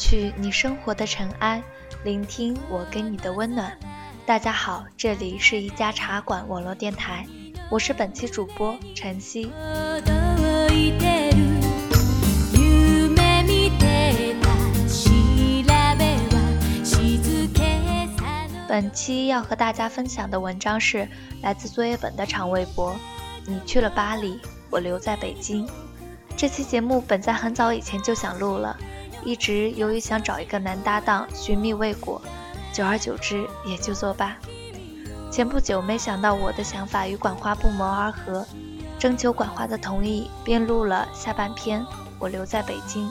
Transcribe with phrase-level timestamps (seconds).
[0.00, 1.62] 去你生活的尘埃，
[2.04, 3.78] 聆听我给你的温暖。
[4.24, 7.26] 大家好，这里是一家茶馆网络电台，
[7.68, 9.52] 我是本期主播晨曦。
[18.66, 21.06] 本期要和大家分享的文章是
[21.42, 22.96] 来自作业本的长微博。
[23.44, 25.68] 你去了巴黎，我留在北京。
[26.38, 28.74] 这期节目本在很早以前就想录了，
[29.24, 32.20] 一直由于想找一个男搭档，寻觅未果，
[32.72, 34.36] 久而久之也就作罢。
[35.30, 38.46] 前不久，没想到我的想法与管花不谋而合，
[38.98, 41.84] 征求管花的同意，便录了下半篇。
[42.18, 43.10] 我留在北京。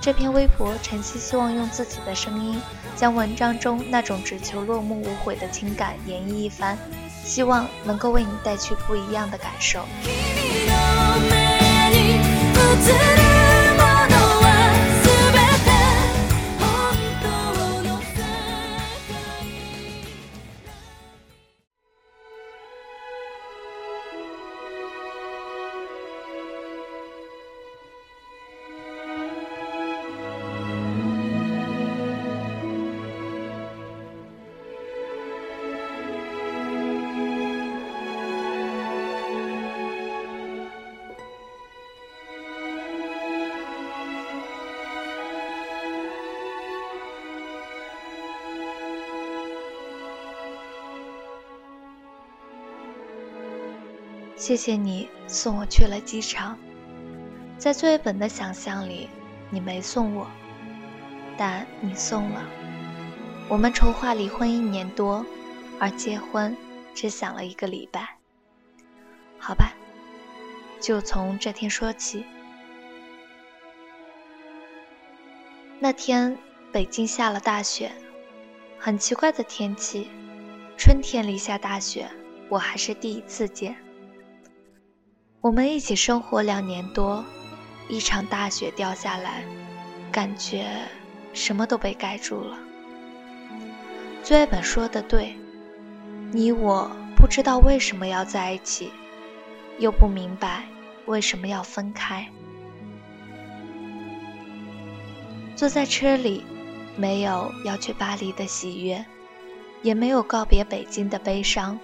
[0.00, 2.60] 这篇微博，晨曦希望用自己的声音，
[2.96, 6.76] 将文章中那种只求落幕无悔的情感演绎一番，
[7.24, 9.84] 希望能够为你带去不一样的感受。
[54.42, 56.58] 谢谢你送我去了机场，
[57.58, 59.08] 在作业本的想象里，
[59.50, 60.26] 你没送我，
[61.38, 62.44] 但你送了。
[63.48, 65.24] 我们筹划离婚一年多，
[65.78, 66.56] 而结婚
[66.92, 68.16] 只想了一个礼拜。
[69.38, 69.74] 好吧，
[70.80, 72.26] 就从这天说起。
[75.78, 76.36] 那天
[76.72, 77.92] 北京下了大雪，
[78.76, 80.08] 很奇怪的天气，
[80.76, 82.10] 春天里下大雪，
[82.48, 83.76] 我还是第一次见。
[85.42, 87.24] 我们一起生活两年多，
[87.88, 89.42] 一场大雪掉下来，
[90.12, 90.64] 感觉
[91.34, 92.56] 什么都被盖住了。
[94.22, 95.34] 作业本说的对，
[96.30, 98.92] 你我不知道为什么要在一起，
[99.80, 100.64] 又不明白
[101.06, 102.24] 为什么要分开。
[105.56, 106.44] 坐在车里，
[106.96, 109.04] 没有要去巴黎的喜悦，
[109.82, 111.76] 也没有告别北京的悲伤，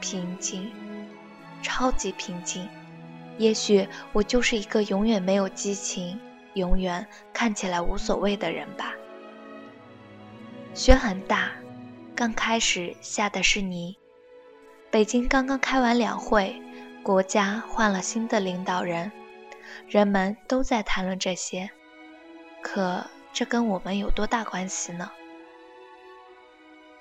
[0.00, 0.68] 平静。
[1.62, 2.68] 超级平静，
[3.38, 6.20] 也许我就是一个永远没有激情、
[6.54, 8.94] 永远看起来无所谓的人吧。
[10.74, 11.52] 雪很大，
[12.14, 13.96] 刚开始下的是泥。
[14.90, 16.60] 北京刚刚开完两会，
[17.02, 19.10] 国家换了新的领导人，
[19.86, 21.70] 人们都在谈论这些。
[22.60, 25.10] 可这跟我们有多大关系呢？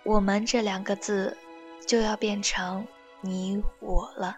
[0.04, 1.38] 我们这两个字
[1.86, 2.88] 就要变成
[3.20, 4.38] 你我了。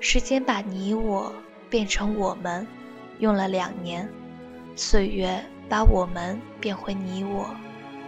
[0.00, 1.32] 时间把你我
[1.68, 2.66] 变成我们，
[3.18, 4.06] 用了两年；
[4.76, 7.50] 岁月把我们变回你我，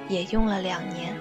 [0.08, 1.14] 也用了两年。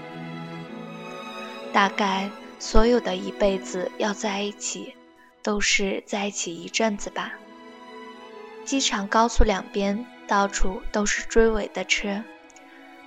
[1.73, 4.93] 大概所有的一辈子要在一起，
[5.41, 7.33] 都是在一起一阵子吧。
[8.63, 12.23] 机场高速两边到处都是追尾的车，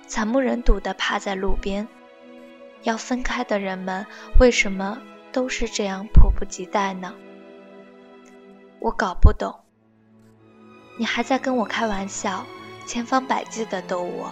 [0.05, 1.87] 惨不忍睹地趴在路边。
[2.83, 4.05] 要分开的人们，
[4.41, 5.01] 为什么
[5.31, 7.13] 都是这样迫不及待呢？
[8.83, 9.61] 我搞不懂，
[10.99, 12.45] 你还在跟我开玩笑，
[12.85, 14.29] 千方百计的逗我，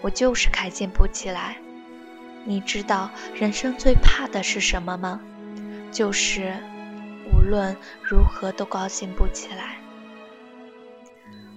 [0.00, 1.56] 我就是开心不起来。
[2.44, 5.20] 你知道人生最怕的是什么吗？
[5.92, 6.52] 就是
[7.32, 9.76] 无论如何都高兴不起来。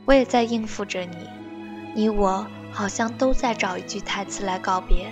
[0.05, 1.27] 我也在应付着你，
[1.95, 5.11] 你我好像都在找一句台词来告别，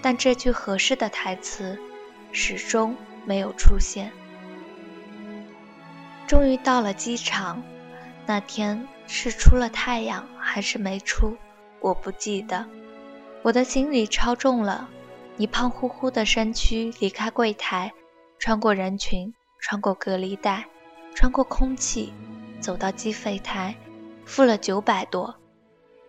[0.00, 1.76] 但这句合适的台词
[2.30, 2.94] 始终
[3.24, 4.12] 没有出现。
[6.26, 7.62] 终于到了机场，
[8.26, 11.36] 那天是出了太阳还是没出，
[11.80, 12.66] 我不记得。
[13.42, 14.88] 我的行李超重了，
[15.36, 17.92] 你胖乎乎的身躯离开柜台，
[18.38, 20.66] 穿过人群，穿过隔离带，
[21.14, 22.12] 穿过空气，
[22.58, 23.76] 走到机费台，
[24.24, 25.34] 付了九百多。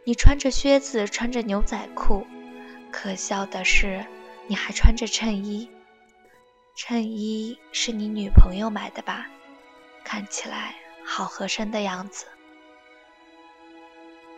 [0.05, 2.25] 你穿着靴子，穿着牛仔裤，
[2.89, 4.05] 可笑的是，
[4.47, 5.69] 你还穿着衬衣。
[6.75, 9.27] 衬衣是你女朋友买的吧？
[10.05, 12.27] 看起来好合身的样子，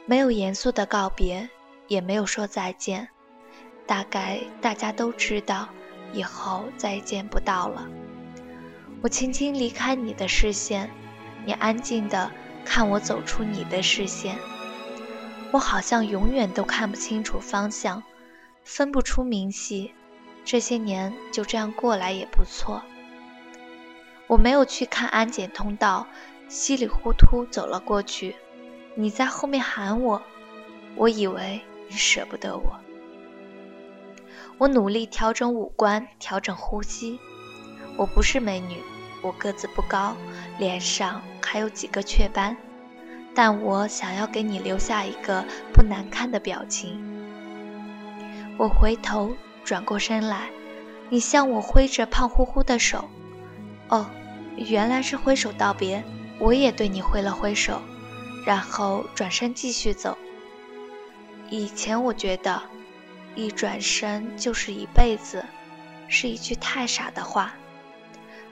[0.06, 1.50] 没有严肃的告别，
[1.88, 3.10] 也没有说再见。
[3.86, 5.68] 大概大家都知道，
[6.14, 7.88] 以后再也见不到了。
[9.04, 10.90] 我轻轻离开你的视线，
[11.46, 12.32] 你安静的
[12.66, 14.38] 看我走出你的视线。
[15.52, 18.04] 我好像永远都看不清楚方向，
[18.64, 19.94] 分不出明细。
[20.44, 22.82] 这些年就这样过来也不错。
[24.28, 26.06] 我没有去看安检通道，
[26.50, 28.36] 稀里糊涂走了过去。
[28.96, 30.22] 你在后面喊我，
[30.96, 32.80] 我以为你舍不得我。
[34.58, 37.20] 我努力调整五官，调整呼吸。
[37.96, 38.82] 我不是美女，
[39.22, 40.16] 我个子不高，
[40.60, 42.58] 脸上还有几个雀斑。
[43.34, 47.00] 但我想要给你留下一个不难看的表情。
[48.58, 50.50] 我回头转过身来，
[51.10, 53.08] 你向我挥着胖乎乎的手。
[53.90, 54.10] 哦，
[54.58, 56.04] 原来是挥手道别。
[56.40, 57.82] 我也对你挥了挥手，
[58.46, 60.18] 然后转身继续走。
[61.50, 62.62] 以前我觉得，
[63.36, 65.46] 一转身就是一辈子，
[66.08, 67.54] 是一句太傻的话。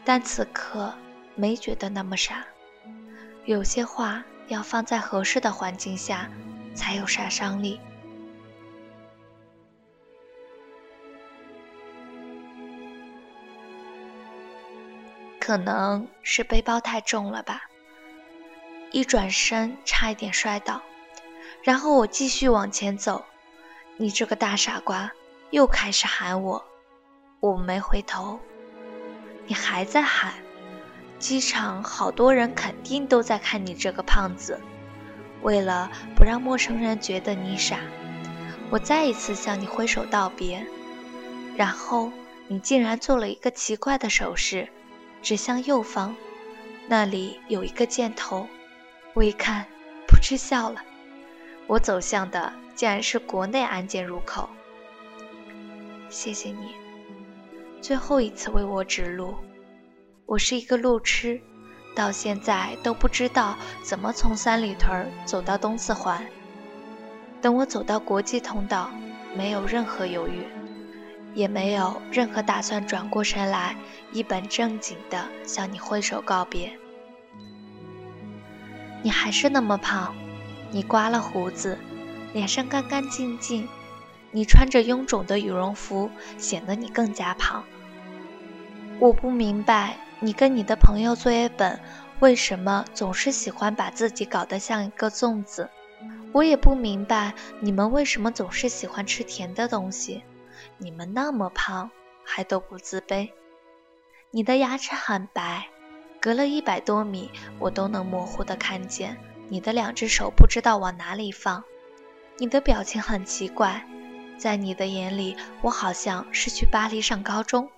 [0.03, 0.93] 但此刻
[1.35, 2.45] 没觉得那么傻。
[3.45, 4.23] 有些话。
[4.47, 6.29] 要放在合适的环境下，
[6.75, 7.81] 才有杀伤力。
[15.45, 17.61] 可能是背包太重了吧，
[18.89, 20.81] 一转身差一点摔倒。
[21.61, 23.23] 然后我继续往前走，
[23.97, 25.11] 你这个大傻瓜
[25.51, 26.65] 又开始喊我，
[27.41, 28.39] 我没回头，
[29.45, 30.33] 你还在喊。
[31.19, 34.59] 机场好多人肯定都在看你这个胖子。
[35.43, 37.77] 为了不让陌生人觉得你傻，
[38.71, 40.65] 我再一次向你挥手道别。
[41.55, 42.11] 然后
[42.47, 44.67] 你竟然做了一个奇怪的手势，
[45.25, 46.15] 指向右方，
[46.87, 48.47] 那里有一个箭头。
[49.15, 49.65] 我一看，
[50.07, 50.79] 噗嗤笑了。
[51.65, 54.47] 我走向的竟然是国内安检入口。
[56.11, 56.75] 谢谢你，
[57.81, 59.33] 最后一次为我指路。
[60.27, 61.41] 我是一个路痴，
[61.95, 66.23] 到现在都不知道怎么从三里屯走到东四环。
[67.41, 68.91] 等我走到国际通道，
[69.35, 70.45] 没有任何犹豫，
[71.35, 73.75] 也没有任何打算，转过身来
[74.11, 76.79] 一本正经地向你挥手告别。
[79.03, 80.15] 你还是那么胖，
[80.71, 81.77] 你刮了胡子，
[82.33, 83.67] 脸上干干净净，
[84.31, 86.09] 你穿着臃肿的羽绒服，
[86.39, 87.63] 显得你更加胖。
[88.99, 89.97] 我不明白。
[90.21, 91.77] 你跟你的朋友作业本
[92.21, 95.69] 为什么总是喜欢把自己搞得像一个粽子？
[96.31, 100.23] 我也不明白你们为什么总是喜欢吃甜的东西。
[100.77, 101.89] 你们那么胖
[102.23, 103.31] 还都不自卑。
[104.31, 105.67] 你的牙齿很白，
[106.19, 109.17] 隔了一百多米我都能模糊的看见。
[109.47, 111.63] 你的两只手不知道往哪里放。
[112.37, 113.87] 你的表情很奇怪，
[114.37, 117.69] 在你的眼里我好像是去巴黎上高中。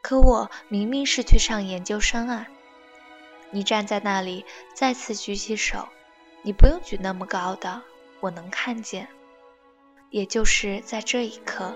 [0.00, 2.46] 可我明明是去上研究生啊！
[3.50, 4.44] 你站在那里，
[4.74, 5.88] 再次举起手，
[6.42, 7.82] 你不用举那么高的，
[8.20, 9.08] 我能看见。
[10.10, 11.74] 也就是在这一刻，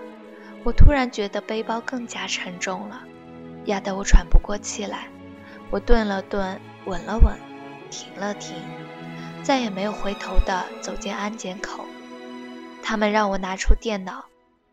[0.63, 3.03] 我突然觉得背包更加沉重了，
[3.65, 5.09] 压得我喘不过气来。
[5.71, 7.39] 我顿了顿，稳了稳，
[7.91, 8.55] 停了停，
[9.43, 11.85] 再也没有回头的走进安检口。
[12.83, 14.25] 他们让我拿出电脑，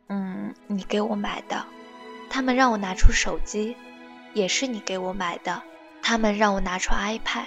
[0.07, 1.65] 嗯，你给我买的。
[2.29, 3.77] 他们让我拿出手机，
[4.33, 5.61] 也是你给我买的；
[6.01, 7.45] 他们让我拿出 iPad，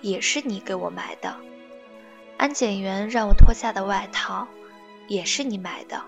[0.00, 1.36] 也是你给我买的；
[2.38, 4.48] 安检员让我脱下的外套，
[5.06, 6.02] 也是你买的。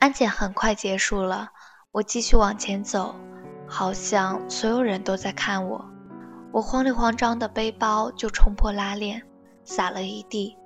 [0.00, 1.50] 安检很快结束了，
[1.92, 3.14] 我继续往前走，
[3.68, 5.84] 好像所有人都在看我。
[6.52, 9.22] 我慌里慌张的背包就冲破拉链，
[9.62, 10.56] 洒了一地。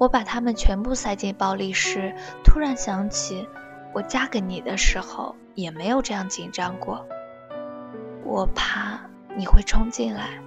[0.00, 3.48] 我把它们全部塞进包里时，突然想起，
[3.94, 7.06] 我嫁给你的时候也没有这样紧张过。
[8.24, 8.98] 我怕
[9.36, 10.42] 你会冲进来，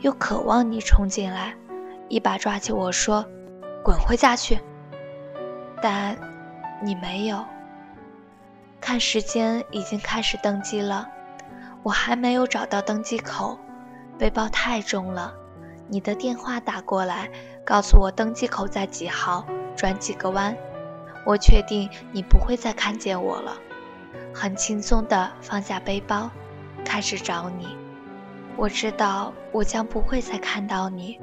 [0.00, 1.54] 又渴望你冲进来，
[2.08, 3.24] 一把抓起我说
[3.84, 4.58] ：“滚回家去。”
[5.80, 6.18] 但
[6.82, 7.44] 你没有。
[8.80, 11.08] 看时间，已经开始登机了，
[11.82, 13.58] 我还没有找到登机口，
[14.18, 15.34] 背包太重了。
[15.88, 17.28] 你的电话打过来。
[17.64, 19.44] 告诉我登机口在几号，
[19.76, 20.56] 转几个弯。
[21.26, 23.58] 我确定你不会再看见我了。
[24.32, 26.30] 很轻松地放下背包，
[26.82, 27.76] 开始找你。
[28.56, 31.20] 我知道我将不会再看到你。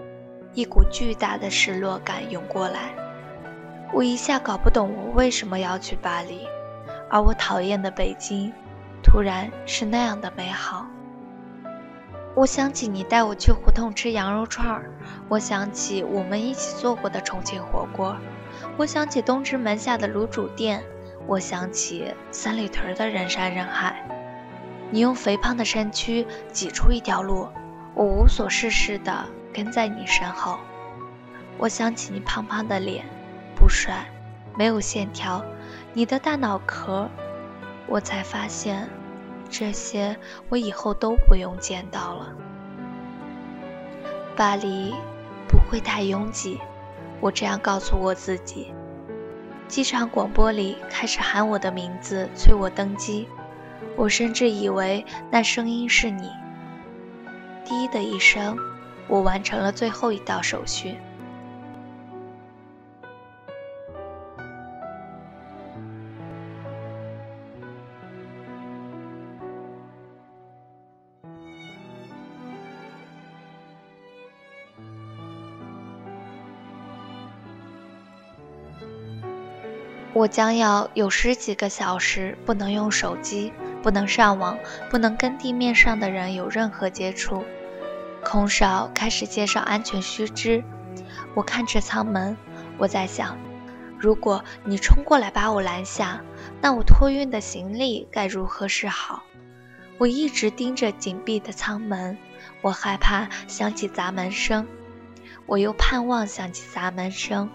[0.54, 2.94] 一股巨大的失落感涌过来，
[3.94, 6.48] 我一下搞不懂我为什么要去巴黎，
[7.10, 8.52] 而我讨厌的北京，
[9.02, 10.86] 突然是那样的美好。
[12.36, 14.92] 我想起你带我去胡同吃羊肉串儿，
[15.30, 18.18] 我想起我们一起做过的重庆火锅，
[18.76, 20.84] 我想起东直门下的卤煮店，
[21.28, 24.06] 我想起三里屯的人山人海。
[24.92, 27.48] 你用肥胖的身躯挤出一条路，
[27.94, 30.60] 我无所事事地跟在你身后。
[31.58, 33.06] 我想起你胖胖的脸，
[33.66, 34.06] 不帅，
[34.56, 35.44] 没有线条，
[35.92, 37.10] 你的大脑壳，
[37.88, 38.88] 我才发现，
[39.50, 40.16] 这些
[40.50, 42.32] 我以后都不用见到了。
[44.36, 44.94] 巴黎
[45.48, 46.60] 不会太拥挤，
[47.20, 48.72] 我这样告诉我自己。
[49.68, 53.28] 机场广播里开始喊我的名字，催我登机。
[53.96, 56.30] 我甚至以为那声音是你。
[57.64, 58.56] 滴的一声，
[59.08, 60.98] 我完成了最后一道手续。
[80.16, 83.52] 我将要有十几个小时不能用手机，
[83.84, 84.58] 不能上网，
[84.90, 87.44] 不能跟地面上的人有任何接触。
[88.24, 90.64] 空少开始介绍安全须知。
[91.34, 92.38] 我看着舱门，
[92.78, 93.38] 我在想，
[94.00, 96.22] 如果你冲过来把我拦下，
[96.62, 99.24] 那我托运的行李该如何是好？
[99.98, 102.18] 我一直盯着紧闭的舱门，
[102.62, 104.66] 我害怕响起砸门声，
[105.46, 107.50] 我又盼望响起砸门声，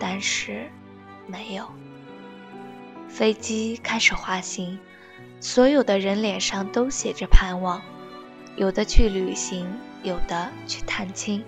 [0.00, 0.68] 但是
[1.28, 1.64] 没有。
[3.14, 4.76] 飞机开始滑行，
[5.38, 7.80] 所有的人脸上都写着盼望，
[8.56, 9.68] 有的去旅行，
[10.02, 11.44] 有的去探亲，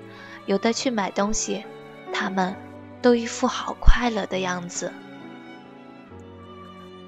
[0.46, 1.64] 有的去买东西，
[2.12, 2.54] 他们
[3.02, 4.92] 都一副好快乐的样子。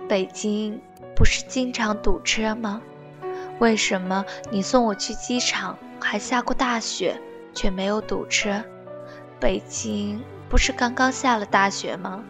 [0.08, 0.80] 北京
[1.14, 2.82] 不是经常堵车吗？
[3.60, 7.22] 为什么你送我去机场还下过大雪，
[7.54, 8.64] 却没有堵车？
[9.38, 12.24] 北京不是刚刚下了大雪吗？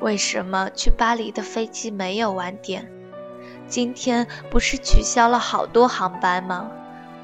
[0.00, 2.88] 为什么去巴黎的飞机没有晚点？
[3.66, 6.70] 今天不是取消了好多航班吗？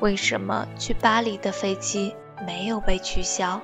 [0.00, 2.14] 为什么去巴黎的飞机
[2.44, 3.60] 没有被取消？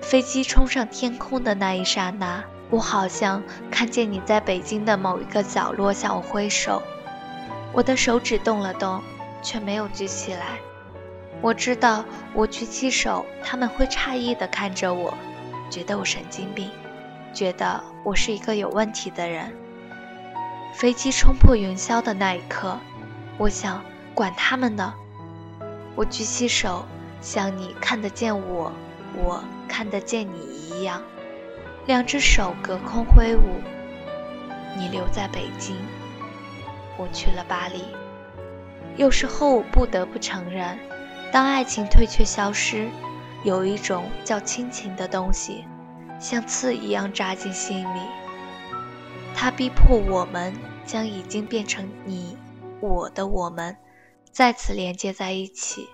[0.00, 6.80] 飞机冲上天空的那一刹那，我好像看见你在北京的某一个角落向我挥手。
[7.72, 9.02] 我的手指动了动，
[9.42, 10.60] 却没有举起来。
[11.42, 12.04] 我知道，
[12.34, 15.12] 我举起手，他们会诧异地看着我，
[15.68, 16.70] 觉得我神经病。
[17.34, 19.52] 觉得我是一个有问题的人。
[20.72, 22.78] 飞机冲破云霄的那一刻，
[23.36, 23.82] 我想，
[24.14, 24.94] 管他们呢。
[25.96, 26.84] 我举起手，
[27.20, 28.72] 像你看得见我，
[29.16, 31.02] 我看得见你一样，
[31.86, 33.42] 两只手隔空挥舞。
[34.76, 35.76] 你留在北京，
[36.96, 37.84] 我去了巴黎。
[38.96, 40.78] 有时候不得不承认，
[41.32, 42.88] 当爱情退却消失，
[43.44, 45.64] 有一种叫亲情的东西。
[46.24, 48.00] 像刺一样扎进心里，
[49.34, 50.54] 它逼迫我们
[50.86, 52.34] 将已经变成你
[52.80, 53.76] 我的我们，
[54.32, 55.86] 再次连接在一起，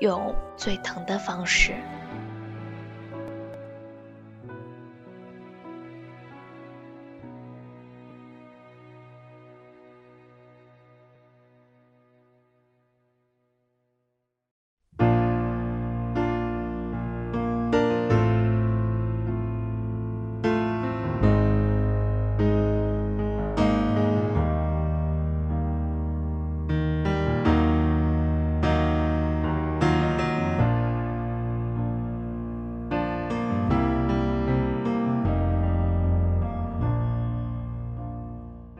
[0.00, 1.74] 用最疼的方式。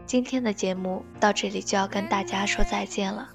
[0.09, 3.29] 今天的节目到这里就要跟大家说再见了，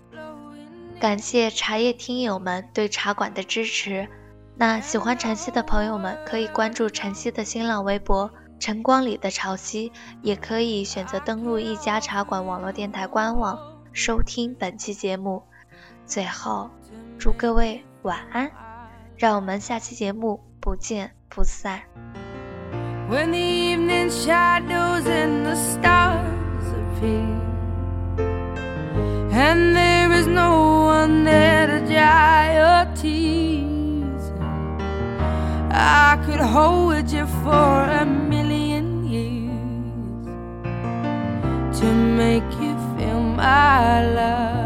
[1.00, 4.10] 感谢茶叶听友们对茶馆的支持。
[4.56, 9.92] 那喜欢晨曦的朋友们可以关注晨曦的新浪微博“晨光里的潮汐”，
[10.24, 13.60] 也可以选择登录一家茶馆网络电台官网
[13.92, 15.44] 收听本期节目。
[16.08, 16.72] 最后，
[17.20, 18.52] 祝各位晚安，
[19.16, 21.84] 让我们下期节目不见不散。
[29.46, 34.32] And there is no one there to dry your tears.
[35.70, 40.26] I could hold you for a million years
[41.80, 44.63] to make you feel my love.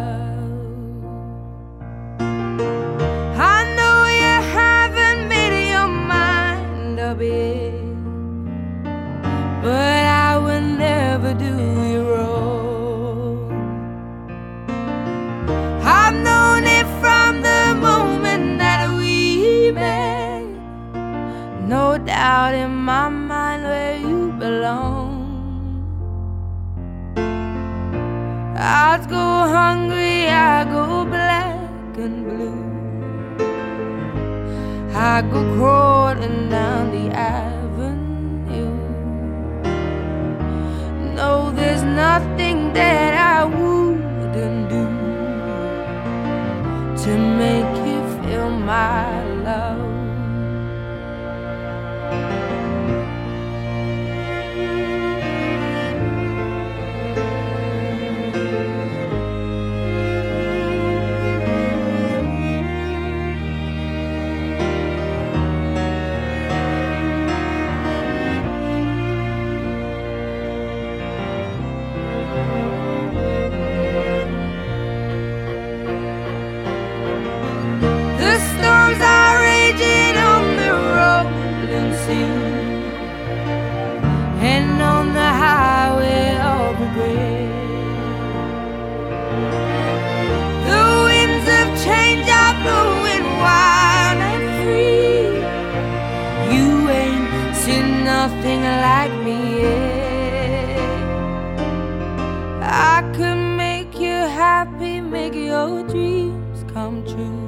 [105.68, 107.44] your dreams come true.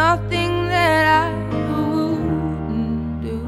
[0.00, 3.38] Nothing that I wouldn't do.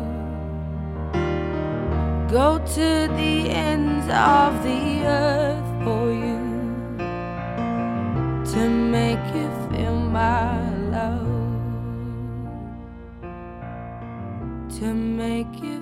[2.39, 2.89] Go to
[3.21, 3.35] the
[3.69, 4.83] ends of the
[5.23, 6.43] earth for you
[8.53, 8.63] to
[8.97, 10.51] make you feel my
[10.97, 11.27] love,
[14.79, 14.87] to
[15.23, 15.76] make you.